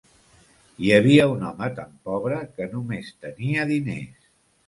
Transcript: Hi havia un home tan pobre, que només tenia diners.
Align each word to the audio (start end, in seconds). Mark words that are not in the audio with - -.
Hi 0.83 0.87
havia 0.95 1.27
un 1.33 1.43
home 1.49 1.67
tan 1.79 1.91
pobre, 2.09 2.39
que 2.57 2.67
només 2.71 3.13
tenia 3.29 3.67
diners. 3.75 4.27